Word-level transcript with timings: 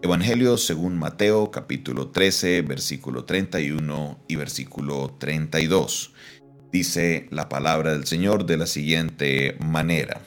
Evangelio 0.00 0.56
según 0.58 0.96
Mateo 0.96 1.50
capítulo 1.50 2.10
13 2.10 2.62
versículo 2.62 3.24
31 3.24 4.20
y 4.28 4.36
versículo 4.36 5.16
32. 5.18 6.12
Dice 6.70 7.26
la 7.32 7.48
palabra 7.48 7.92
del 7.92 8.06
Señor 8.06 8.46
de 8.46 8.58
la 8.58 8.66
siguiente 8.66 9.56
manera. 9.58 10.20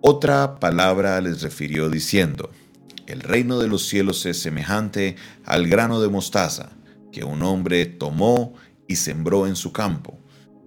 Otra 0.00 0.58
palabra 0.58 1.20
les 1.20 1.42
refirió 1.42 1.88
diciendo, 1.88 2.50
el 3.06 3.20
reino 3.20 3.60
de 3.60 3.68
los 3.68 3.86
cielos 3.86 4.26
es 4.26 4.40
semejante 4.40 5.14
al 5.44 5.68
grano 5.68 6.00
de 6.00 6.08
mostaza 6.08 6.72
que 7.12 7.22
un 7.22 7.44
hombre 7.44 7.86
tomó 7.86 8.54
y 8.88 8.96
sembró 8.96 9.46
en 9.46 9.54
su 9.54 9.72
campo, 9.72 10.18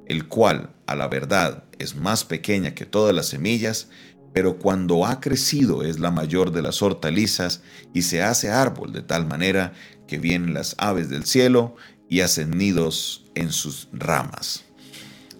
el 0.05 0.29
cual, 0.29 0.69
a 0.87 0.95
la 0.95 1.09
verdad, 1.09 1.65
es 1.79 1.95
más 1.95 2.23
pequeña 2.23 2.73
que 2.73 2.85
todas 2.85 3.13
las 3.13 3.27
semillas, 3.27 3.89
pero 4.33 4.57
cuando 4.57 5.05
ha 5.05 5.19
crecido 5.19 5.83
es 5.83 5.99
la 5.99 6.11
mayor 6.11 6.51
de 6.51 6.61
las 6.61 6.81
hortalizas 6.81 7.61
y 7.93 8.03
se 8.03 8.21
hace 8.21 8.49
árbol 8.49 8.93
de 8.93 9.01
tal 9.01 9.25
manera 9.25 9.73
que 10.07 10.17
vienen 10.17 10.53
las 10.53 10.75
aves 10.77 11.09
del 11.09 11.25
cielo 11.25 11.75
y 12.09 12.21
hacen 12.21 12.51
nidos 12.51 13.25
en 13.35 13.51
sus 13.51 13.87
ramas. 13.93 14.65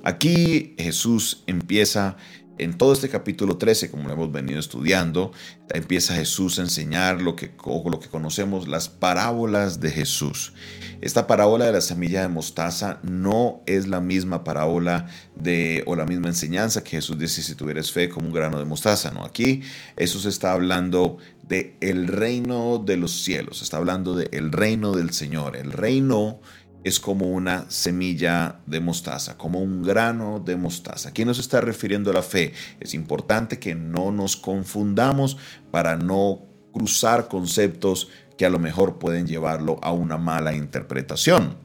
Aquí 0.03 0.75
Jesús 0.77 1.43
empieza 1.47 2.15
en 2.59 2.77
todo 2.77 2.93
este 2.93 3.09
capítulo 3.09 3.57
13, 3.57 3.89
como 3.89 4.07
lo 4.07 4.13
hemos 4.13 4.31
venido 4.31 4.59
estudiando, 4.59 5.31
empieza 5.69 6.15
Jesús 6.15 6.59
a 6.59 6.63
enseñar 6.63 7.21
lo 7.21 7.35
que, 7.35 7.51
lo 7.65 7.99
que 7.99 8.09
conocemos, 8.09 8.67
las 8.67 8.89
parábolas 8.89 9.79
de 9.79 9.91
Jesús. 9.91 10.53
Esta 11.01 11.25
parábola 11.27 11.65
de 11.65 11.71
la 11.71 11.81
semilla 11.81 12.21
de 12.21 12.27
mostaza 12.27 12.99
no 13.03 13.61
es 13.65 13.87
la 13.87 14.01
misma 14.01 14.43
parábola 14.43 15.07
de, 15.35 15.83
o 15.87 15.95
la 15.95 16.05
misma 16.05 16.27
enseñanza 16.27 16.83
que 16.83 16.91
Jesús 16.91 17.17
dice 17.17 17.41
si 17.41 17.55
tuvieras 17.55 17.91
fe 17.91 18.09
como 18.09 18.27
un 18.27 18.33
grano 18.33 18.59
de 18.59 18.65
mostaza. 18.65 19.11
No, 19.11 19.23
aquí 19.23 19.61
Jesús 19.97 20.25
está 20.25 20.51
hablando 20.51 21.17
de 21.47 21.75
el 21.79 22.07
reino 22.07 22.77
de 22.77 22.97
los 22.97 23.23
cielos, 23.23 23.61
está 23.61 23.77
hablando 23.77 24.15
de 24.15 24.29
el 24.33 24.51
reino 24.51 24.91
del 24.91 25.11
Señor. 25.11 25.55
El 25.55 25.71
reino 25.71 26.39
es 26.83 26.99
como 26.99 27.29
una 27.29 27.69
semilla 27.69 28.59
de 28.65 28.79
mostaza, 28.79 29.37
como 29.37 29.59
un 29.59 29.83
grano 29.83 30.39
de 30.39 30.55
mostaza. 30.55 31.09
Aquí 31.09 31.25
nos 31.25 31.39
está 31.39 31.61
refiriendo 31.61 32.11
a 32.11 32.13
la 32.13 32.23
fe. 32.23 32.53
Es 32.79 32.93
importante 32.93 33.59
que 33.59 33.75
no 33.75 34.11
nos 34.11 34.37
confundamos 34.37 35.37
para 35.71 35.97
no 35.97 36.45
cruzar 36.71 37.27
conceptos 37.27 38.09
que 38.37 38.45
a 38.45 38.49
lo 38.49 38.59
mejor 38.59 38.99
pueden 38.99 39.27
llevarlo 39.27 39.79
a 39.81 39.91
una 39.91 40.17
mala 40.17 40.55
interpretación. 40.55 41.57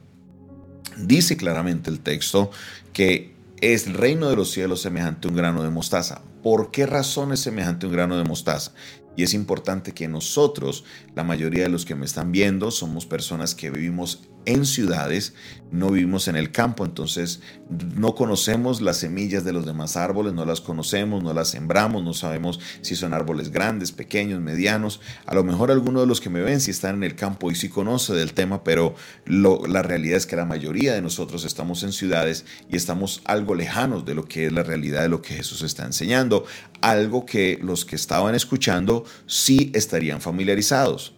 Dice 0.97 1.37
claramente 1.37 1.89
el 1.89 1.99
texto 2.01 2.51
que 2.91 3.35
es 3.61 3.87
el 3.87 3.93
reino 3.93 4.29
de 4.29 4.35
los 4.35 4.51
cielos 4.51 4.81
semejante 4.81 5.27
a 5.27 5.31
un 5.31 5.37
grano 5.37 5.63
de 5.63 5.69
mostaza. 5.69 6.21
¿Por 6.43 6.71
qué 6.71 6.85
razón 6.85 7.31
es 7.31 7.39
semejante 7.39 7.85
a 7.85 7.89
un 7.89 7.95
grano 7.95 8.17
de 8.17 8.25
mostaza? 8.25 8.73
Y 9.15 9.23
es 9.23 9.33
importante 9.33 9.93
que 9.93 10.09
nosotros, 10.09 10.83
la 11.15 11.23
mayoría 11.23 11.63
de 11.63 11.69
los 11.69 11.85
que 11.85 11.95
me 11.95 12.05
están 12.05 12.33
viendo, 12.33 12.69
somos 12.69 13.05
personas 13.05 13.55
que 13.55 13.71
vivimos 13.71 14.27
en 14.45 14.65
ciudades, 14.65 15.33
no 15.71 15.89
vivimos 15.89 16.27
en 16.27 16.35
el 16.35 16.51
campo, 16.51 16.85
entonces 16.85 17.41
no 17.69 18.15
conocemos 18.15 18.81
las 18.81 18.97
semillas 18.97 19.43
de 19.43 19.51
los 19.51 19.65
demás 19.65 19.97
árboles, 19.97 20.33
no 20.33 20.45
las 20.45 20.61
conocemos, 20.61 21.23
no 21.23 21.33
las 21.33 21.49
sembramos, 21.49 22.03
no 22.03 22.13
sabemos 22.13 22.59
si 22.81 22.95
son 22.95 23.13
árboles 23.13 23.51
grandes, 23.51 23.91
pequeños, 23.91 24.39
medianos. 24.41 25.01
A 25.25 25.35
lo 25.35 25.43
mejor 25.43 25.71
alguno 25.71 26.01
de 26.01 26.07
los 26.07 26.21
que 26.21 26.29
me 26.29 26.41
ven 26.41 26.61
si 26.61 26.71
están 26.71 26.95
en 26.95 27.03
el 27.03 27.15
campo 27.15 27.51
y 27.51 27.55
sí 27.55 27.69
conoce 27.69 28.13
del 28.13 28.33
tema, 28.33 28.63
pero 28.63 28.95
la 29.25 29.81
realidad 29.81 30.17
es 30.17 30.25
que 30.25 30.35
la 30.35 30.45
mayoría 30.45 30.93
de 30.93 31.01
nosotros 31.01 31.43
estamos 31.45 31.83
en 31.83 31.91
ciudades 31.91 32.45
y 32.69 32.75
estamos 32.75 33.21
algo 33.25 33.55
lejanos 33.55 34.05
de 34.05 34.15
lo 34.15 34.25
que 34.25 34.45
es 34.47 34.53
la 34.53 34.63
realidad 34.63 35.01
de 35.01 35.09
lo 35.09 35.21
que 35.21 35.33
Jesús 35.33 35.63
está 35.63 35.85
enseñando, 35.85 36.45
algo 36.81 37.25
que 37.25 37.59
los 37.61 37.85
que 37.85 37.95
estaban 37.95 38.35
escuchando 38.35 39.03
sí 39.25 39.71
estarían 39.73 40.21
familiarizados. 40.21 41.14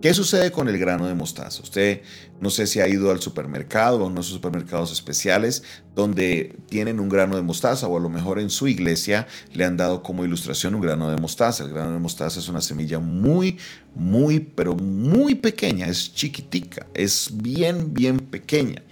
¿Qué 0.00 0.14
sucede 0.14 0.52
con 0.52 0.68
el 0.68 0.78
grano 0.78 1.08
de 1.08 1.14
mostaza? 1.14 1.60
Usted 1.60 2.02
no 2.40 2.50
sé 2.50 2.68
si 2.68 2.78
ha 2.78 2.86
ido 2.86 3.10
al 3.10 3.20
supermercado 3.20 3.98
o 3.98 4.04
a 4.04 4.06
unos 4.06 4.26
supermercados 4.26 4.92
especiales 4.92 5.64
donde 5.96 6.54
tienen 6.68 7.00
un 7.00 7.08
grano 7.08 7.34
de 7.34 7.42
mostaza 7.42 7.88
o 7.88 7.96
a 7.96 8.00
lo 8.00 8.08
mejor 8.08 8.38
en 8.38 8.48
su 8.48 8.68
iglesia 8.68 9.26
le 9.52 9.64
han 9.64 9.76
dado 9.76 10.04
como 10.04 10.24
ilustración 10.24 10.76
un 10.76 10.82
grano 10.82 11.10
de 11.10 11.16
mostaza. 11.16 11.64
El 11.64 11.70
grano 11.70 11.90
de 11.90 11.98
mostaza 11.98 12.38
es 12.38 12.48
una 12.48 12.60
semilla 12.60 13.00
muy, 13.00 13.58
muy, 13.96 14.38
pero 14.38 14.76
muy 14.76 15.34
pequeña, 15.34 15.86
es 15.86 16.14
chiquitica, 16.14 16.86
es 16.94 17.30
bien, 17.34 17.92
bien 17.92 18.20
pequeña. 18.20 18.84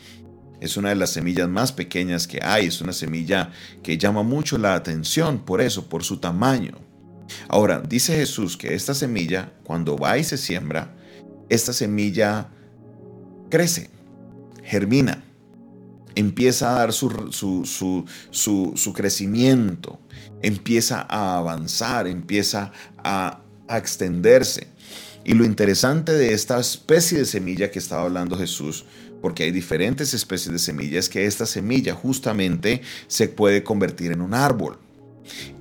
Es 0.61 0.77
una 0.77 0.88
de 0.88 0.97
las 0.97 1.11
semillas 1.11 1.49
más 1.49 1.71
pequeñas 1.71 2.27
que 2.27 2.41
hay, 2.43 2.67
es 2.67 2.81
una 2.81 2.93
semilla 2.93 3.53
que 3.84 3.97
llama 3.97 4.25
mucho 4.25 4.59
la 4.59 4.75
atención 4.75 5.44
por 5.44 5.61
eso, 5.61 5.88
por 5.88 6.03
su 6.03 6.17
tamaño. 6.17 6.86
Ahora, 7.48 7.81
dice 7.81 8.16
Jesús 8.16 8.56
que 8.56 8.75
esta 8.75 8.94
semilla, 8.94 9.53
cuando 9.64 9.97
va 9.97 10.19
y 10.19 10.25
se 10.25 10.37
siembra, 10.37 10.94
esta 11.48 11.72
semilla 11.72 12.48
crece, 13.50 13.91
germina, 14.64 15.22
empieza 16.14 16.70
a 16.70 16.78
dar 16.78 16.92
su, 16.92 17.10
su, 18.31 18.92
crecimiento, 18.94 20.00
empieza 20.42 21.06
a 21.09 21.37
avanzar, 21.37 22.06
empieza 22.06 22.72
a, 22.98 23.41
a 23.69 23.78
extenderse. 23.78 24.69
Y 25.25 25.34
lo 25.34 25.44
interesante 25.44 26.12
de 26.12 26.32
esta 26.32 26.58
especie 26.58 27.19
de 27.19 27.25
semilla 27.25 27.70
que 27.70 27.81
estaba 27.81 28.03
hablando 28.03 28.38
Jesús, 28.38 28.84
porque 29.20 29.43
hay 29.43 29.50
diferentes 29.50 30.14
especies 30.14 30.53
de 30.53 30.58
semillas, 30.58 31.06
es 31.06 31.08
que 31.08 31.26
esta 31.26 31.47
semilla 31.47 31.94
justamente 31.94 32.82
se 33.08 33.28
puede 33.28 33.62
convertir 33.64 34.12
en 34.12 34.20
un 34.20 34.34
árbol. 34.34 34.78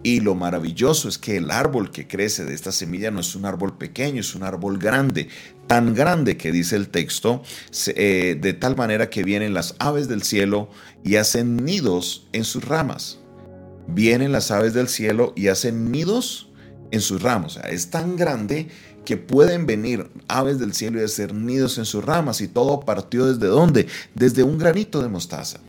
Y 0.04 0.20
lo 0.20 0.36
maravilloso 0.36 1.10
es 1.10 1.18
que 1.18 1.38
el 1.38 1.52
árbol 1.52 1.92
que 1.92 2.08
crece 2.08 2.46
de 2.46 2.54
esta 2.54 2.72
semilla 2.72 3.12
no 3.12 3.20
es 3.20 3.36
un 3.36 3.46
árbol 3.46 3.78
pequeño, 3.78 4.22
es 4.22 4.36
un 4.36 4.44
árbol 4.44 4.78
grande, 4.78 5.30
tan 5.68 5.94
grande 5.94 6.38
que 6.38 6.52
dice 6.52 6.76
el 6.76 6.90
texto, 6.90 7.42
eh, 7.88 8.38
de 8.40 8.54
tal 8.54 8.76
manera 8.76 9.10
que 9.10 9.24
vienen 9.24 9.54
las 9.54 9.76
aves 9.80 10.08
del 10.08 10.24
cielo 10.24 10.70
y 11.04 11.16
hacen 11.16 11.58
nidos 11.58 12.28
en 12.34 12.44
sus 12.44 12.64
ramas. 12.64 13.20
Vienen 13.88 14.32
las 14.32 14.52
aves 14.52 14.74
del 14.74 14.88
cielo 14.88 15.34
y 15.36 15.48
hacen 15.48 15.92
nidos 15.92 16.50
en 16.92 17.02
sus 17.02 17.22
ramas. 17.22 17.60
es 17.70 17.90
tan 17.90 18.16
grande 18.16 18.70
que 19.06 19.18
pueden 19.18 19.66
venir 19.66 20.10
aves 20.28 20.60
del 20.60 20.74
cielo 20.74 21.00
y 21.00 21.04
hacer 21.04 21.34
nidos 21.34 21.78
en 21.78 21.86
sus 21.86 22.04
ramas. 22.04 22.42
Y 22.42 22.48
todo 22.48 22.82
partió 22.82 23.28
desde 23.28 23.48
dónde? 23.48 23.88
Desde 24.14 24.44
un 24.44 24.58
granito 24.58 25.02
de 25.02 25.08
mostaza. 25.08 25.60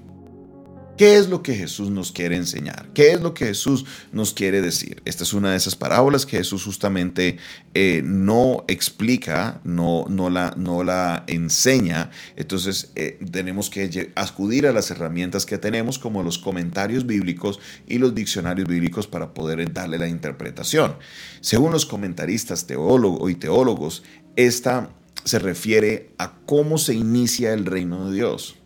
¿Qué 0.96 1.18
es 1.18 1.28
lo 1.28 1.42
que 1.42 1.54
Jesús 1.54 1.90
nos 1.90 2.10
quiere 2.10 2.36
enseñar? 2.36 2.88
¿Qué 2.94 3.12
es 3.12 3.20
lo 3.20 3.34
que 3.34 3.46
Jesús 3.46 3.84
nos 4.12 4.32
quiere 4.32 4.62
decir? 4.62 5.02
Esta 5.04 5.24
es 5.24 5.34
una 5.34 5.50
de 5.50 5.56
esas 5.58 5.76
parábolas 5.76 6.24
que 6.24 6.38
Jesús 6.38 6.64
justamente 6.64 7.36
eh, 7.74 8.00
no 8.02 8.64
explica, 8.66 9.60
no, 9.62 10.06
no, 10.08 10.30
la, 10.30 10.54
no 10.56 10.84
la 10.84 11.24
enseña. 11.26 12.10
Entonces 12.36 12.92
eh, 12.94 13.18
tenemos 13.30 13.68
que 13.68 14.10
acudir 14.14 14.66
a 14.66 14.72
las 14.72 14.90
herramientas 14.90 15.44
que 15.44 15.58
tenemos 15.58 15.98
como 15.98 16.22
los 16.22 16.38
comentarios 16.38 17.04
bíblicos 17.04 17.60
y 17.86 17.98
los 17.98 18.14
diccionarios 18.14 18.66
bíblicos 18.66 19.06
para 19.06 19.34
poder 19.34 19.70
darle 19.74 19.98
la 19.98 20.08
interpretación. 20.08 20.96
Según 21.42 21.72
los 21.72 21.84
comentaristas 21.84 22.66
teólogos 22.66 23.30
y 23.30 23.34
teólogos, 23.34 24.02
esta 24.34 24.88
se 25.24 25.38
refiere 25.40 26.12
a 26.16 26.38
cómo 26.46 26.78
se 26.78 26.94
inicia 26.94 27.52
el 27.52 27.66
reino 27.66 28.08
de 28.08 28.16
Dios 28.16 28.56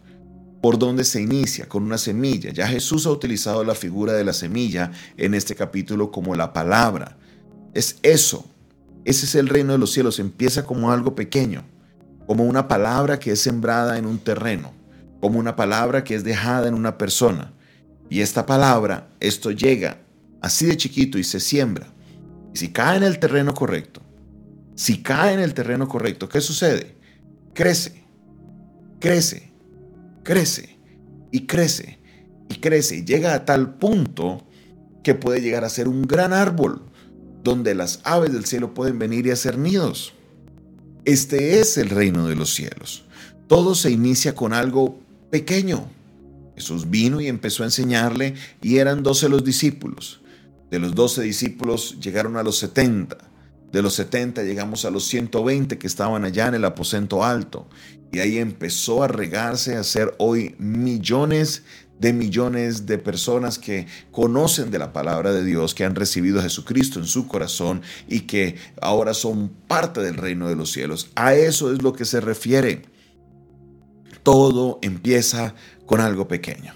por 0.60 0.78
dónde 0.78 1.04
se 1.04 1.22
inicia, 1.22 1.69
con 1.69 1.82
una 1.82 1.98
semilla. 1.98 2.53
Ya 2.53 2.69
Jesús 2.69 3.06
ha 3.06 3.10
utilizado 3.10 3.65
la 3.65 3.75
figura 3.75 4.12
de 4.12 4.25
la 4.25 4.32
semilla 4.32 4.93
en 5.16 5.34
este 5.34 5.54
capítulo 5.54 6.10
como 6.10 6.34
la 6.34 6.53
palabra. 6.53 7.16
Es 7.72 7.98
eso. 8.03 8.44
Ese 9.04 9.25
es 9.25 9.34
el 9.34 9.48
reino 9.48 9.72
de 9.72 9.78
los 9.78 9.93
cielos. 9.93 10.19
Empieza 10.19 10.65
como 10.65 10.93
algo 10.93 11.15
pequeño, 11.15 11.65
como 12.26 12.44
una 12.44 12.69
palabra 12.69 13.19
que 13.19 13.32
es 13.32 13.41
sembrada 13.41 13.97
en 13.97 14.04
un 14.04 14.19
terreno, 14.19 14.72
como 15.21 15.38
una 15.38 15.56
palabra 15.56 16.04
que 16.04 16.15
es 16.15 16.25
dejada 16.25 16.69
en 16.69 16.75
una 16.75 16.98
persona. 16.98 17.53
Y 18.10 18.21
esta 18.21 18.44
palabra, 18.44 19.09
esto 19.21 19.50
llega 19.50 19.98
así 20.42 20.66
de 20.66 20.77
chiquito 20.77 21.19
y 21.19 21.25
se 21.25 21.41
siembra. 21.41 21.87
Y 22.53 22.59
si 22.59 22.69
cae 22.69 22.98
en 22.98 23.04
el 23.04 23.19
terreno 23.19 23.54
correcto, 23.54 24.03
si 24.75 25.03
cae 25.03 25.33
en 25.33 25.41
el 25.41 25.54
terreno 25.54 25.89
correcto, 25.89 26.28
¿qué 26.28 26.41
sucede? 26.41 26.97
Crece, 27.54 28.04
crece 28.98 29.49
crece 30.30 30.78
y 31.32 31.47
crece 31.47 31.98
y 32.48 32.60
crece 32.60 32.98
y 32.98 33.04
llega 33.04 33.34
a 33.34 33.44
tal 33.44 33.74
punto 33.74 34.47
que 35.03 35.16
puede 35.16 35.41
llegar 35.41 35.65
a 35.65 35.68
ser 35.68 35.88
un 35.88 36.03
gran 36.03 36.32
árbol 36.32 36.82
donde 37.42 37.74
las 37.74 37.98
aves 38.04 38.32
del 38.32 38.44
cielo 38.44 38.72
pueden 38.72 39.00
venir 39.00 39.27
y 39.27 39.32
hacer 39.32 39.59
nidos. 39.59 40.12
Este 41.04 41.59
es 41.59 41.78
el 41.78 41.91
reino 41.91 42.28
de 42.28 42.36
los 42.36 42.54
cielos. 42.54 43.06
Todo 43.48 43.74
se 43.74 43.91
inicia 43.91 44.36
con 44.36 44.53
algo 44.53 45.00
pequeño. 45.30 45.91
Jesús 46.54 46.88
vino 46.91 47.21
y 47.21 47.26
empezó 47.26 47.65
a 47.65 47.66
enseñarle 47.66 48.34
y 48.62 48.76
eran 48.76 49.03
doce 49.03 49.28
los 49.28 49.42
discípulos. 49.42 50.21
De 50.71 50.78
los 50.78 50.94
doce 50.94 51.22
discípulos 51.22 51.98
llegaron 52.00 52.36
a 52.36 52.44
los 52.44 52.56
setenta. 52.56 53.18
De 53.72 53.83
los 53.83 53.95
70 53.95 54.43
llegamos 54.43 54.84
a 54.84 54.91
los 54.91 55.07
120 55.07 55.78
que 55.78 55.87
estaban 55.87 56.25
allá 56.25 56.49
en 56.49 56.55
el 56.55 56.65
aposento 56.65 57.25
alto. 57.25 57.69
Y 58.13 58.19
ahí 58.19 58.39
empezó 58.39 59.05
a 59.05 59.09
regarse 59.09 59.77
a 59.77 59.84
ser 59.84 60.15
hoy 60.19 60.57
millones 60.59 61.63
de 62.01 62.13
millones 62.15 62.87
de 62.87 62.97
personas 62.97 63.59
que 63.59 63.87
conocen 64.11 64.71
de 64.71 64.78
la 64.78 64.93
palabra 64.93 65.33
de 65.33 65.45
Dios, 65.45 65.75
que 65.75 65.84
han 65.84 65.95
recibido 65.95 66.41
a 66.41 66.43
Jesucristo 66.43 66.99
en 66.99 67.07
su 67.07 67.28
corazón 67.28 67.83
y 68.09 68.21
que 68.21 68.57
ahora 68.81 69.13
son 69.13 69.51
parte 69.69 70.01
del 70.01 70.17
reino 70.17 70.49
de 70.49 70.57
los 70.57 70.72
cielos. 70.72 71.11
A 71.15 71.34
eso 71.34 71.72
es 71.72 71.83
lo 71.83 71.93
que 71.93 72.07
se 72.07 72.21
refiere. 72.21 72.83
Todo 74.22 74.78
empieza 74.81 75.55
con 75.84 76.01
algo 76.01 76.27
pequeño. 76.27 76.75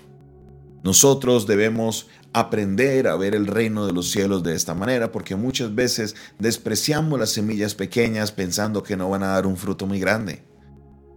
Nosotros 0.82 1.46
debemos 1.46 2.08
aprender 2.34 3.06
a 3.06 3.16
ver 3.16 3.34
el 3.34 3.46
reino 3.46 3.86
de 3.86 3.92
los 3.92 4.10
cielos 4.10 4.42
de 4.42 4.54
esta 4.54 4.74
manera, 4.74 5.12
porque 5.12 5.36
muchas 5.36 5.74
veces 5.74 6.16
despreciamos 6.38 7.18
las 7.18 7.30
semillas 7.30 7.74
pequeñas 7.74 8.32
pensando 8.32 8.82
que 8.82 8.96
no 8.96 9.08
van 9.08 9.22
a 9.22 9.28
dar 9.28 9.46
un 9.46 9.56
fruto 9.56 9.86
muy 9.86 10.00
grande. 10.00 10.42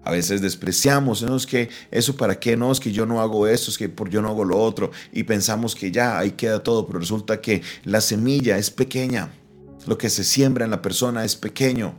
A 0.04 0.12
veces 0.12 0.42
despreciamos, 0.42 1.24
no 1.24 1.36
es 1.36 1.46
que 1.46 1.70
eso 1.92 2.16
para 2.16 2.40
qué, 2.40 2.56
no 2.56 2.72
es 2.72 2.80
que 2.80 2.92
yo 2.92 3.06
no 3.06 3.20
hago 3.20 3.48
eso, 3.48 3.72
es 3.72 3.78
que 3.78 3.90
por 3.90 4.10
yo 4.10 4.22
no 4.22 4.30
hago 4.30 4.46
lo 4.46 4.58
otro 4.58 4.92
y 5.12 5.24
pensamos 5.24 5.76
que 5.76 5.92
ya 5.92 6.18
ahí 6.18 6.32
queda 6.32 6.64
todo, 6.64 6.86
pero 6.86 7.00
resulta 7.00 7.42
que 7.42 7.62
la 7.84 8.00
semilla 8.00 8.58
es 8.58 8.70
pequeña, 8.70 9.34
lo 9.86 9.98
que 9.98 10.10
se 10.10 10.24
siembra 10.24 10.66
en 10.66 10.72
la 10.72 10.82
persona 10.82 11.26
es 11.26 11.36
pequeño. 11.36 11.96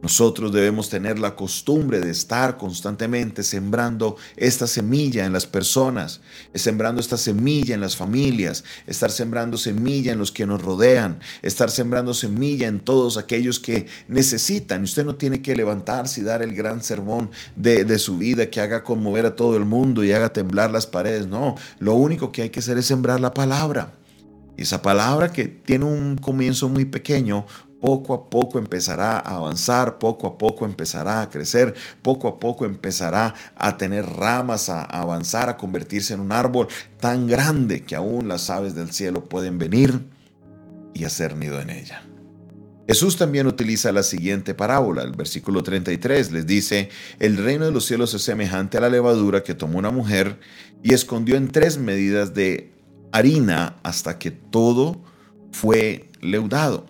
Nosotros 0.00 0.52
debemos 0.52 0.88
tener 0.88 1.18
la 1.18 1.34
costumbre 1.34 1.98
de 1.98 2.10
estar 2.10 2.56
constantemente 2.56 3.42
sembrando 3.42 4.16
esta 4.36 4.68
semilla 4.68 5.26
en 5.26 5.32
las 5.32 5.44
personas, 5.44 6.20
sembrando 6.54 7.00
esta 7.00 7.16
semilla 7.16 7.74
en 7.74 7.80
las 7.80 7.96
familias, 7.96 8.62
estar 8.86 9.10
sembrando 9.10 9.58
semilla 9.58 10.12
en 10.12 10.18
los 10.20 10.30
que 10.30 10.46
nos 10.46 10.62
rodean, 10.62 11.18
estar 11.42 11.68
sembrando 11.68 12.14
semilla 12.14 12.68
en 12.68 12.78
todos 12.78 13.16
aquellos 13.16 13.58
que 13.58 13.86
necesitan. 14.06 14.84
Usted 14.84 15.04
no 15.04 15.16
tiene 15.16 15.42
que 15.42 15.56
levantarse 15.56 16.20
y 16.20 16.24
dar 16.24 16.42
el 16.42 16.54
gran 16.54 16.80
sermón 16.80 17.30
de, 17.56 17.84
de 17.84 17.98
su 17.98 18.18
vida 18.18 18.50
que 18.50 18.60
haga 18.60 18.84
conmover 18.84 19.26
a 19.26 19.34
todo 19.34 19.56
el 19.56 19.64
mundo 19.64 20.04
y 20.04 20.12
haga 20.12 20.32
temblar 20.32 20.70
las 20.70 20.86
paredes. 20.86 21.26
No, 21.26 21.56
lo 21.80 21.94
único 21.94 22.30
que 22.30 22.42
hay 22.42 22.50
que 22.50 22.60
hacer 22.60 22.78
es 22.78 22.86
sembrar 22.86 23.18
la 23.18 23.34
palabra. 23.34 23.94
Y 24.56 24.62
esa 24.62 24.82
palabra 24.82 25.32
que 25.32 25.46
tiene 25.46 25.84
un 25.84 26.16
comienzo 26.16 26.68
muy 26.68 26.84
pequeño, 26.84 27.46
poco 27.80 28.14
a 28.14 28.28
poco 28.28 28.58
empezará 28.58 29.18
a 29.18 29.36
avanzar, 29.36 29.98
poco 29.98 30.26
a 30.26 30.38
poco 30.38 30.64
empezará 30.64 31.22
a 31.22 31.30
crecer, 31.30 31.74
poco 32.02 32.28
a 32.28 32.40
poco 32.40 32.64
empezará 32.64 33.34
a 33.56 33.76
tener 33.76 34.04
ramas, 34.04 34.68
a 34.68 34.82
avanzar, 34.82 35.48
a 35.48 35.56
convertirse 35.56 36.14
en 36.14 36.20
un 36.20 36.32
árbol 36.32 36.68
tan 37.00 37.26
grande 37.26 37.84
que 37.84 37.96
aún 37.96 38.28
las 38.28 38.50
aves 38.50 38.74
del 38.74 38.92
cielo 38.92 39.24
pueden 39.24 39.58
venir 39.58 40.00
y 40.94 41.04
hacer 41.04 41.36
nido 41.36 41.60
en 41.60 41.70
ella. 41.70 42.02
Jesús 42.88 43.18
también 43.18 43.46
utiliza 43.46 43.92
la 43.92 44.02
siguiente 44.02 44.54
parábola, 44.54 45.02
el 45.02 45.12
versículo 45.12 45.62
33 45.62 46.32
les 46.32 46.46
dice, 46.46 46.88
el 47.18 47.36
reino 47.36 47.66
de 47.66 47.70
los 47.70 47.84
cielos 47.84 48.14
es 48.14 48.22
semejante 48.22 48.78
a 48.78 48.80
la 48.80 48.88
levadura 48.88 49.42
que 49.42 49.54
tomó 49.54 49.78
una 49.78 49.90
mujer 49.90 50.40
y 50.82 50.94
escondió 50.94 51.36
en 51.36 51.48
tres 51.48 51.76
medidas 51.76 52.32
de 52.32 52.72
harina 53.12 53.76
hasta 53.82 54.18
que 54.18 54.30
todo 54.30 55.02
fue 55.52 56.08
leudado. 56.22 56.86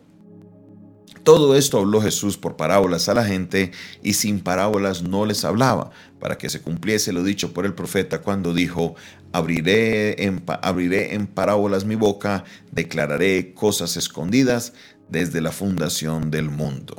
Todo 1.28 1.56
esto 1.56 1.76
habló 1.80 2.00
Jesús 2.00 2.38
por 2.38 2.56
parábolas 2.56 3.10
a 3.10 3.12
la 3.12 3.22
gente 3.22 3.70
y 4.02 4.14
sin 4.14 4.40
parábolas 4.40 5.02
no 5.02 5.26
les 5.26 5.44
hablaba, 5.44 5.90
para 6.20 6.38
que 6.38 6.48
se 6.48 6.62
cumpliese 6.62 7.12
lo 7.12 7.22
dicho 7.22 7.52
por 7.52 7.66
el 7.66 7.75
profeta 7.75 8.22
cuando 8.22 8.54
dijo, 8.54 8.94
abriré 9.30 10.25
en, 10.25 10.42
abriré 10.62 11.12
en 11.12 11.26
parábolas 11.26 11.84
mi 11.84 11.96
boca, 11.96 12.44
declararé 12.72 13.52
cosas 13.52 13.98
escondidas 13.98 14.72
desde 15.10 15.42
la 15.42 15.52
fundación 15.52 16.30
del 16.30 16.48
mundo. 16.48 16.98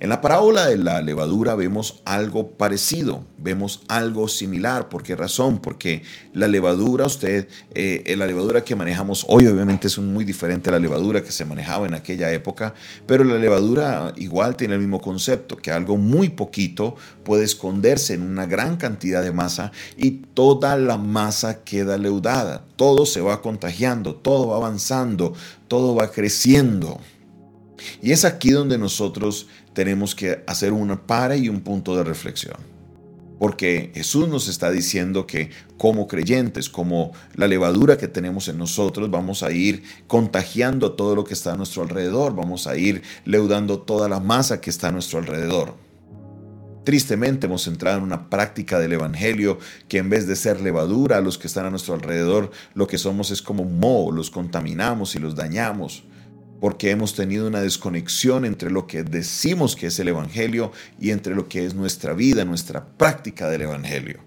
En 0.00 0.08
la 0.08 0.22
parábola 0.22 0.64
de 0.64 0.78
la 0.78 1.02
levadura 1.02 1.54
vemos 1.54 2.00
algo 2.06 2.52
parecido, 2.52 3.22
vemos 3.36 3.82
algo 3.86 4.28
similar. 4.28 4.88
¿Por 4.88 5.02
qué 5.02 5.14
razón? 5.14 5.58
Porque 5.58 6.04
la 6.32 6.48
levadura, 6.48 7.04
usted, 7.04 7.48
eh, 7.74 8.14
la 8.16 8.26
levadura 8.26 8.64
que 8.64 8.74
manejamos 8.74 9.26
hoy 9.28 9.46
obviamente 9.46 9.88
es 9.88 9.98
muy 9.98 10.24
diferente 10.24 10.70
a 10.70 10.72
la 10.72 10.78
levadura 10.78 11.22
que 11.22 11.32
se 11.32 11.44
manejaba 11.44 11.86
en 11.86 11.92
aquella 11.92 12.32
época, 12.32 12.72
pero 13.06 13.24
la 13.24 13.36
levadura 13.36 14.14
igual 14.16 14.56
tiene 14.56 14.72
el 14.72 14.80
mismo 14.80 15.02
concepto, 15.02 15.58
que 15.58 15.70
algo 15.70 15.98
muy 15.98 16.30
poquito 16.30 16.96
puede 17.22 17.44
esconderse 17.44 18.14
en 18.14 18.22
una 18.22 18.46
gran 18.46 18.78
cantidad 18.78 19.22
de 19.22 19.32
masa 19.32 19.70
y 19.98 20.12
toda 20.32 20.78
la 20.78 20.96
masa 20.96 21.62
queda 21.62 21.98
leudada, 21.98 22.64
todo 22.76 23.04
se 23.04 23.20
va 23.20 23.42
contagiando, 23.42 24.14
todo 24.14 24.48
va 24.48 24.56
avanzando, 24.56 25.34
todo 25.68 25.94
va 25.94 26.10
creciendo. 26.10 26.98
Y 28.02 28.12
es 28.12 28.24
aquí 28.24 28.50
donde 28.50 28.78
nosotros 28.78 29.46
tenemos 29.72 30.14
que 30.14 30.42
hacer 30.46 30.72
una 30.72 31.06
para 31.06 31.36
y 31.36 31.48
un 31.48 31.60
punto 31.60 31.96
de 31.96 32.04
reflexión. 32.04 32.56
Porque 33.38 33.90
Jesús 33.94 34.28
nos 34.28 34.48
está 34.48 34.70
diciendo 34.70 35.26
que 35.26 35.48
como 35.78 36.06
creyentes, 36.06 36.68
como 36.68 37.12
la 37.34 37.48
levadura 37.48 37.96
que 37.96 38.06
tenemos 38.06 38.48
en 38.48 38.58
nosotros, 38.58 39.10
vamos 39.10 39.42
a 39.42 39.50
ir 39.50 39.82
contagiando 40.06 40.92
todo 40.92 41.16
lo 41.16 41.24
que 41.24 41.32
está 41.32 41.54
a 41.54 41.56
nuestro 41.56 41.82
alrededor, 41.82 42.36
vamos 42.36 42.66
a 42.66 42.76
ir 42.76 43.02
leudando 43.24 43.80
toda 43.80 44.10
la 44.10 44.20
masa 44.20 44.60
que 44.60 44.68
está 44.68 44.88
a 44.88 44.92
nuestro 44.92 45.20
alrededor. 45.20 45.74
Tristemente 46.84 47.46
hemos 47.46 47.66
entrado 47.66 47.96
en 47.98 48.04
una 48.04 48.28
práctica 48.28 48.78
del 48.78 48.92
Evangelio 48.92 49.58
que 49.88 49.98
en 49.98 50.10
vez 50.10 50.26
de 50.26 50.36
ser 50.36 50.60
levadura 50.60 51.16
a 51.16 51.20
los 51.22 51.38
que 51.38 51.46
están 51.46 51.64
a 51.64 51.70
nuestro 51.70 51.94
alrededor, 51.94 52.50
lo 52.74 52.86
que 52.86 52.98
somos 52.98 53.30
es 53.30 53.40
como 53.40 53.64
moho, 53.64 54.12
los 54.12 54.30
contaminamos 54.30 55.14
y 55.14 55.18
los 55.18 55.34
dañamos 55.34 56.04
porque 56.60 56.90
hemos 56.90 57.14
tenido 57.14 57.48
una 57.48 57.62
desconexión 57.62 58.44
entre 58.44 58.70
lo 58.70 58.86
que 58.86 59.02
decimos 59.02 59.76
que 59.76 59.86
es 59.86 59.98
el 59.98 60.08
Evangelio 60.08 60.72
y 61.00 61.10
entre 61.10 61.34
lo 61.34 61.48
que 61.48 61.64
es 61.64 61.74
nuestra 61.74 62.12
vida, 62.12 62.44
nuestra 62.44 62.84
práctica 62.84 63.48
del 63.48 63.62
Evangelio. 63.62 64.20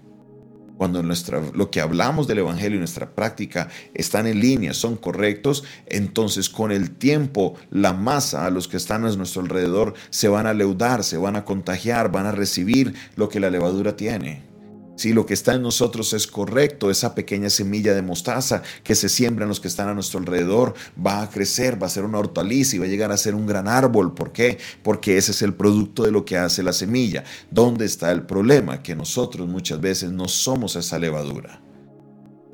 Cuando 0.76 1.02
lo 1.02 1.70
que 1.70 1.80
hablamos 1.80 2.26
del 2.26 2.38
Evangelio 2.38 2.76
y 2.76 2.80
nuestra 2.80 3.14
práctica 3.14 3.68
están 3.94 4.26
en 4.26 4.40
línea, 4.40 4.74
son 4.74 4.96
correctos, 4.96 5.62
entonces 5.86 6.50
con 6.50 6.72
el 6.72 6.90
tiempo 6.90 7.54
la 7.70 7.92
masa 7.92 8.44
a 8.44 8.50
los 8.50 8.66
que 8.66 8.76
están 8.76 9.04
a 9.04 9.14
nuestro 9.14 9.42
alrededor 9.42 9.94
se 10.10 10.26
van 10.26 10.46
a 10.48 10.52
leudar, 10.52 11.04
se 11.04 11.16
van 11.16 11.36
a 11.36 11.44
contagiar, 11.44 12.10
van 12.10 12.26
a 12.26 12.32
recibir 12.32 12.94
lo 13.14 13.28
que 13.28 13.38
la 13.38 13.50
levadura 13.50 13.96
tiene. 13.96 14.53
Si 14.96 15.12
lo 15.12 15.26
que 15.26 15.34
está 15.34 15.54
en 15.54 15.62
nosotros 15.62 16.12
es 16.12 16.26
correcto, 16.26 16.90
esa 16.90 17.14
pequeña 17.14 17.50
semilla 17.50 17.94
de 17.94 18.02
mostaza 18.02 18.62
que 18.84 18.94
se 18.94 19.08
siembra 19.08 19.44
en 19.44 19.48
los 19.48 19.58
que 19.58 19.66
están 19.66 19.88
a 19.88 19.94
nuestro 19.94 20.20
alrededor 20.20 20.74
va 21.04 21.22
a 21.22 21.30
crecer, 21.30 21.82
va 21.82 21.88
a 21.88 21.90
ser 21.90 22.04
una 22.04 22.18
hortaliza 22.18 22.76
y 22.76 22.78
va 22.78 22.84
a 22.84 22.88
llegar 22.88 23.10
a 23.10 23.16
ser 23.16 23.34
un 23.34 23.46
gran 23.46 23.66
árbol. 23.66 24.14
¿Por 24.14 24.30
qué? 24.32 24.58
Porque 24.82 25.16
ese 25.16 25.32
es 25.32 25.42
el 25.42 25.54
producto 25.54 26.04
de 26.04 26.12
lo 26.12 26.24
que 26.24 26.38
hace 26.38 26.62
la 26.62 26.72
semilla. 26.72 27.24
¿Dónde 27.50 27.86
está 27.86 28.12
el 28.12 28.22
problema? 28.22 28.82
Que 28.82 28.94
nosotros 28.94 29.48
muchas 29.48 29.80
veces 29.80 30.12
no 30.12 30.28
somos 30.28 30.76
esa 30.76 30.98
levadura. 30.98 31.60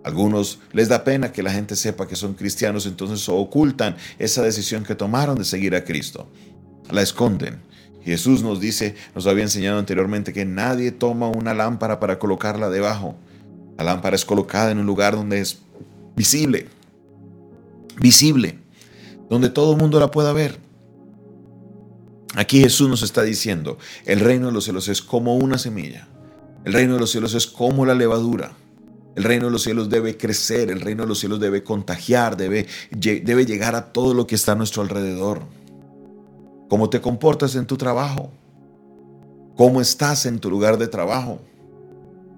Algunos 0.02 0.60
les 0.72 0.88
da 0.88 1.04
pena 1.04 1.30
que 1.30 1.42
la 1.42 1.52
gente 1.52 1.76
sepa 1.76 2.08
que 2.08 2.16
son 2.16 2.32
cristianos, 2.32 2.86
entonces 2.86 3.28
ocultan 3.28 3.96
esa 4.18 4.42
decisión 4.42 4.82
que 4.82 4.94
tomaron 4.94 5.36
de 5.36 5.44
seguir 5.44 5.74
a 5.74 5.84
Cristo. 5.84 6.26
La 6.90 7.02
esconden 7.02 7.60
Jesús 8.04 8.42
nos 8.42 8.60
dice, 8.60 8.94
nos 9.14 9.26
había 9.26 9.44
enseñado 9.44 9.78
anteriormente 9.78 10.32
que 10.32 10.44
nadie 10.44 10.90
toma 10.90 11.28
una 11.28 11.54
lámpara 11.54 12.00
para 12.00 12.18
colocarla 12.18 12.70
debajo. 12.70 13.14
La 13.76 13.84
lámpara 13.84 14.16
es 14.16 14.24
colocada 14.24 14.70
en 14.70 14.78
un 14.78 14.86
lugar 14.86 15.16
donde 15.16 15.40
es 15.40 15.60
visible, 16.16 16.68
visible, 18.00 18.58
donde 19.28 19.50
todo 19.50 19.72
el 19.72 19.78
mundo 19.78 20.00
la 20.00 20.10
pueda 20.10 20.32
ver. 20.32 20.58
Aquí 22.36 22.60
Jesús 22.60 22.88
nos 22.88 23.02
está 23.02 23.22
diciendo, 23.22 23.76
el 24.06 24.20
reino 24.20 24.46
de 24.46 24.52
los 24.52 24.64
cielos 24.64 24.88
es 24.88 25.02
como 25.02 25.36
una 25.36 25.58
semilla. 25.58 26.08
El 26.64 26.72
reino 26.72 26.94
de 26.94 27.00
los 27.00 27.10
cielos 27.10 27.34
es 27.34 27.46
como 27.46 27.84
la 27.84 27.94
levadura. 27.94 28.52
El 29.16 29.24
reino 29.24 29.46
de 29.46 29.50
los 29.50 29.62
cielos 29.62 29.90
debe 29.90 30.16
crecer, 30.16 30.70
el 30.70 30.80
reino 30.80 31.02
de 31.02 31.08
los 31.08 31.18
cielos 31.18 31.40
debe 31.40 31.64
contagiar, 31.64 32.36
debe, 32.36 32.66
debe 32.90 33.44
llegar 33.44 33.74
a 33.74 33.92
todo 33.92 34.14
lo 34.14 34.26
que 34.26 34.36
está 34.36 34.52
a 34.52 34.54
nuestro 34.54 34.82
alrededor 34.82 35.42
cómo 36.70 36.88
te 36.88 37.00
comportas 37.00 37.56
en 37.56 37.66
tu 37.66 37.76
trabajo, 37.76 38.30
cómo 39.56 39.80
estás 39.80 40.24
en 40.24 40.38
tu 40.38 40.48
lugar 40.48 40.78
de 40.78 40.86
trabajo. 40.86 41.40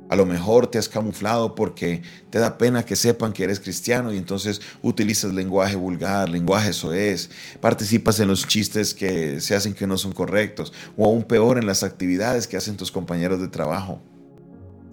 A 0.09 0.17
lo 0.17 0.25
mejor 0.25 0.67
te 0.67 0.79
has 0.79 0.89
camuflado 0.89 1.55
porque 1.55 2.03
te 2.31 2.39
da 2.39 2.57
pena 2.57 2.85
que 2.85 2.97
sepan 2.97 3.35
que 3.35 3.45
eres 3.45 3.61
cristiano 3.61 4.13
y 4.13 4.17
entonces 4.17 4.63
utilizas 4.81 5.35
lenguaje 5.35 5.77
vulgar, 5.77 6.31
lenguaje 6.31 6.73
soez, 6.73 7.29
participas 7.61 8.21
en 8.21 8.29
los 8.29 8.47
chistes 8.47 8.95
que 8.95 9.39
se 9.41 9.55
hacen 9.55 9.75
que 9.75 9.87
no 9.87 9.99
son 9.99 10.13
correctos 10.13 10.73
o 10.97 11.05
aún 11.05 11.25
peor 11.25 11.59
en 11.59 11.67
las 11.67 11.83
actividades 11.83 12.47
que 12.47 12.57
hacen 12.57 12.79
tus 12.79 12.91
compañeros 12.91 13.39
de 13.39 13.49
trabajo. 13.49 14.01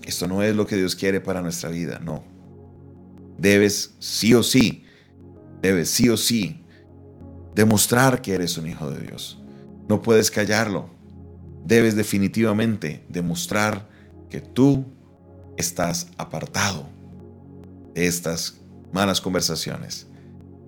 Esto 0.03 0.27
no 0.27 0.43
es 0.43 0.53
lo 0.53 0.67
que 0.67 0.75
Dios 0.75 0.95
quiere 0.95 1.21
para 1.21 1.41
nuestra 1.41 1.69
vida, 1.69 1.99
no. 1.99 2.25
Debes 3.37 3.95
sí 3.99 4.33
o 4.33 4.43
sí, 4.43 4.83
debes 5.61 5.89
sí 5.89 6.09
o 6.09 6.17
sí 6.17 6.58
demostrar 7.55 8.21
que 8.21 8.33
eres 8.33 8.57
un 8.57 8.67
hijo 8.67 8.89
de 8.89 9.01
Dios. 9.01 9.41
No 9.87 10.01
puedes 10.01 10.31
callarlo. 10.31 10.89
Debes 11.65 11.95
definitivamente 11.95 13.05
demostrar 13.09 13.87
que 14.29 14.41
tú 14.41 14.85
estás 15.57 16.07
apartado 16.17 16.87
de 17.93 18.07
estas 18.07 18.59
malas 18.93 19.21
conversaciones, 19.21 20.07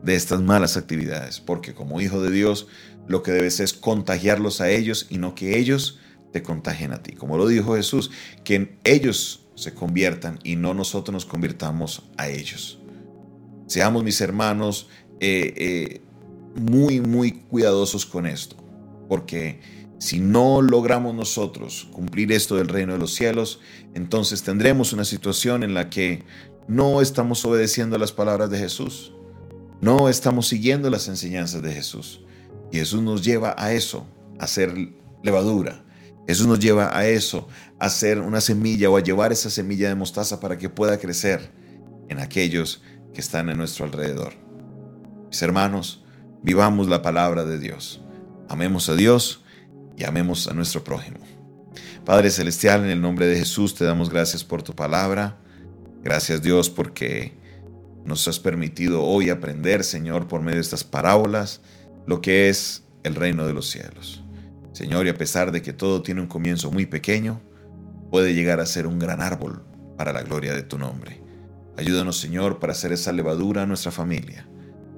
de 0.03 0.15
estas 0.15 0.41
malas 0.41 0.77
actividades, 0.77 1.39
porque 1.39 1.73
como 1.73 2.01
hijo 2.01 2.21
de 2.21 2.31
Dios, 2.31 2.67
lo 3.07 3.23
que 3.23 3.31
debes 3.31 3.59
es 3.59 3.73
contagiarlos 3.73 4.61
a 4.61 4.69
ellos 4.69 5.07
y 5.09 5.17
no 5.17 5.35
que 5.35 5.57
ellos 5.57 5.99
te 6.31 6.43
contagien 6.43 6.93
a 6.93 7.03
ti. 7.03 7.13
Como 7.13 7.37
lo 7.37 7.47
dijo 7.47 7.75
Jesús, 7.75 8.11
que 8.43 8.77
ellos 8.83 9.47
se 9.55 9.73
conviertan 9.73 10.39
y 10.43 10.55
no 10.55 10.73
nosotros 10.73 11.13
nos 11.13 11.25
convirtamos 11.25 12.03
a 12.17 12.29
ellos. 12.29 12.79
Seamos 13.67 14.03
mis 14.03 14.19
hermanos 14.21 14.89
eh, 15.19 15.53
eh, 15.55 16.01
muy, 16.55 17.01
muy 17.01 17.31
cuidadosos 17.31 18.05
con 18.05 18.25
esto, 18.25 18.55
porque 19.07 19.59
si 19.99 20.19
no 20.19 20.61
logramos 20.61 21.13
nosotros 21.13 21.87
cumplir 21.91 22.31
esto 22.31 22.55
del 22.55 22.67
reino 22.67 22.93
de 22.93 22.99
los 22.99 23.13
cielos, 23.13 23.59
entonces 23.93 24.41
tendremos 24.41 24.93
una 24.93 25.05
situación 25.05 25.63
en 25.63 25.73
la 25.73 25.89
que 25.89 26.23
no 26.67 27.01
estamos 27.01 27.45
obedeciendo 27.45 27.97
las 27.97 28.11
palabras 28.11 28.49
de 28.49 28.57
Jesús, 28.57 29.13
no 29.81 30.09
estamos 30.09 30.47
siguiendo 30.47 30.89
las 30.89 31.07
enseñanzas 31.07 31.61
de 31.61 31.73
Jesús. 31.73 32.21
Y 32.71 32.77
Jesús 32.77 33.01
nos 33.01 33.23
lleva 33.23 33.55
a 33.57 33.73
eso, 33.73 34.05
a 34.39 34.45
hacer 34.45 34.73
levadura. 35.23 35.83
Jesús 36.27 36.47
nos 36.47 36.59
lleva 36.59 36.95
a 36.95 37.07
eso, 37.07 37.47
a 37.79 37.85
hacer 37.85 38.19
una 38.19 38.41
semilla 38.41 38.89
o 38.89 38.97
a 38.97 39.03
llevar 39.03 39.31
esa 39.31 39.49
semilla 39.49 39.89
de 39.89 39.95
mostaza 39.95 40.39
para 40.39 40.57
que 40.57 40.69
pueda 40.69 40.97
crecer 40.99 41.51
en 42.09 42.19
aquellos 42.19 42.81
que 43.13 43.21
están 43.21 43.49
en 43.49 43.57
nuestro 43.57 43.85
alrededor. 43.85 44.33
Mis 45.29 45.41
hermanos, 45.41 46.00
vivamos 46.43 46.87
la 46.87 47.01
palabra 47.01 47.45
de 47.45 47.59
Dios. 47.59 48.01
Amemos 48.49 48.89
a 48.89 48.95
Dios 48.95 49.43
y 49.97 50.03
amemos 50.03 50.47
a 50.47 50.53
nuestro 50.53 50.83
prójimo. 50.83 51.19
Padre 52.05 52.31
Celestial, 52.31 52.83
en 52.83 52.89
el 52.89 53.01
nombre 53.01 53.27
de 53.27 53.37
Jesús 53.37 53.75
te 53.75 53.85
damos 53.85 54.09
gracias 54.09 54.43
por 54.43 54.63
tu 54.63 54.73
palabra. 54.73 55.37
Gracias 56.03 56.41
Dios 56.41 56.69
porque 56.69 57.33
nos 58.03 58.27
has 58.27 58.39
permitido 58.39 59.03
hoy 59.03 59.29
aprender, 59.29 59.83
Señor, 59.83 60.27
por 60.27 60.41
medio 60.41 60.55
de 60.55 60.61
estas 60.61 60.83
parábolas, 60.83 61.61
lo 62.07 62.21
que 62.21 62.49
es 62.49 62.83
el 63.03 63.15
reino 63.15 63.45
de 63.45 63.53
los 63.53 63.69
cielos. 63.69 64.23
Señor, 64.73 65.05
y 65.05 65.09
a 65.09 65.17
pesar 65.17 65.51
de 65.51 65.61
que 65.61 65.73
todo 65.73 66.01
tiene 66.01 66.21
un 66.21 66.27
comienzo 66.27 66.71
muy 66.71 66.87
pequeño, 66.87 67.39
puede 68.09 68.33
llegar 68.33 68.59
a 68.59 68.65
ser 68.65 68.87
un 68.87 68.97
gran 68.97 69.21
árbol 69.21 69.63
para 69.97 70.11
la 70.13 70.23
gloria 70.23 70.53
de 70.53 70.63
tu 70.63 70.79
nombre. 70.79 71.21
Ayúdanos, 71.77 72.19
Señor, 72.19 72.59
para 72.59 72.73
hacer 72.73 72.91
esa 72.91 73.11
levadura 73.11 73.63
a 73.63 73.65
nuestra 73.65 73.91
familia. 73.91 74.47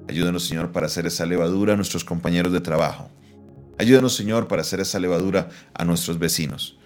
Ayúdanos, 0.08 0.46
Señor, 0.46 0.72
para 0.72 0.86
hacer 0.86 1.06
esa 1.06 1.26
levadura 1.26 1.74
a 1.74 1.76
nuestros 1.76 2.04
compañeros 2.04 2.52
de 2.52 2.60
trabajo. 2.60 3.10
Ayúdanos, 3.78 4.14
Señor, 4.14 4.48
para 4.48 4.62
hacer 4.62 4.80
esa 4.80 4.98
levadura 4.98 5.48
a 5.74 5.84
nuestros 5.84 6.18
vecinos. 6.18 6.78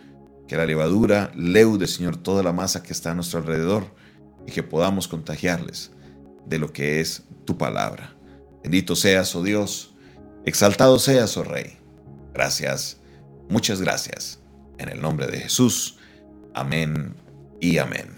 Que 0.46 0.56
la 0.56 0.64
levadura 0.64 1.30
leude, 1.34 1.86
Señor, 1.86 2.16
toda 2.16 2.42
la 2.42 2.52
masa 2.52 2.82
que 2.82 2.92
está 2.92 3.10
a 3.10 3.14
nuestro 3.14 3.40
alrededor 3.40 3.84
y 4.46 4.52
que 4.52 4.62
podamos 4.62 5.08
contagiarles 5.08 5.90
de 6.46 6.58
lo 6.58 6.72
que 6.72 7.00
es 7.00 7.24
tu 7.44 7.58
palabra. 7.58 8.14
Bendito 8.62 8.96
seas, 8.96 9.34
oh 9.36 9.42
Dios, 9.42 9.94
exaltado 10.44 10.98
seas, 10.98 11.36
oh 11.36 11.44
Rey. 11.44 11.76
Gracias, 12.32 12.98
muchas 13.48 13.80
gracias. 13.80 14.40
En 14.78 14.88
el 14.88 15.02
nombre 15.02 15.26
de 15.26 15.40
Jesús. 15.40 15.98
Amén 16.54 17.14
y 17.60 17.78
amén. 17.78 18.16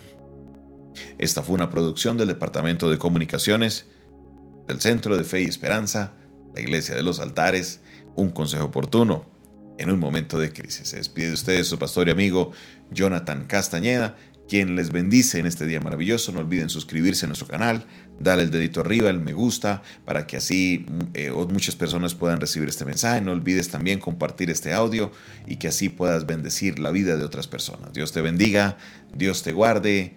Esta 1.19 1.43
fue 1.43 1.55
una 1.55 1.71
producción 1.71 2.17
del 2.17 2.29
Departamento 2.29 2.91
de 2.91 2.99
Comunicaciones 2.99 3.87
del 4.71 4.81
Centro 4.81 5.17
de 5.17 5.25
Fe 5.25 5.43
y 5.43 5.47
Esperanza, 5.47 6.13
la 6.55 6.61
Iglesia 6.61 6.95
de 6.95 7.03
los 7.03 7.21
Altares, 7.21 7.81
un 8.15 8.31
consejo 8.31 8.67
oportuno 8.67 9.27
en 9.79 9.91
un 9.91 9.99
momento 9.99 10.39
de 10.39 10.53
crisis. 10.53 10.89
Se 10.89 10.97
despide 10.97 11.29
de 11.29 11.35
ustedes 11.35 11.67
su 11.67 11.79
pastor 11.79 12.09
y 12.09 12.13
amigo 12.13 12.53
Jonathan 12.91 13.47
Castañeda 13.47 14.17
quien 14.51 14.75
les 14.75 14.91
bendice 14.91 15.39
en 15.39 15.47
este 15.47 15.65
día 15.65 15.81
maravilloso. 15.81 16.33
No 16.33 16.41
olviden 16.41 16.69
suscribirse 16.71 17.25
a 17.25 17.29
nuestro 17.29 17.47
canal, 17.47 17.87
darle 18.19 18.43
el 18.43 18.51
dedito 18.51 18.81
arriba, 18.81 19.09
el 19.09 19.21
me 19.21 19.33
gusta, 19.33 19.81
para 20.05 20.27
que 20.27 20.37
así 20.37 20.87
eh, 21.15 21.31
muchas 21.31 21.77
personas 21.77 22.17
puedan 22.17 22.41
recibir 22.41 22.69
este 22.69 22.85
mensaje. 22.85 23.21
No 23.21 23.31
olvides 23.31 23.69
también 23.69 24.01
compartir 24.01 24.51
este 24.51 24.73
audio 24.73 25.13
y 25.47 25.57
que 25.57 25.69
así 25.69 25.89
puedas 25.89 26.27
bendecir 26.27 26.81
la 26.81 26.91
vida 26.91 27.17
de 27.17 27.23
otras 27.23 27.47
personas. 27.47 27.93
Dios 27.93 28.11
te 28.11 28.23
bendiga, 28.23 28.77
Dios 29.15 29.45
te 29.45 29.53
guarde. 29.53 30.17